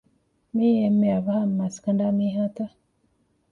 [0.55, 2.63] މިއީ އެންމެ އަވަހަށް މަސް ކަނޑާ މީހާތަ؟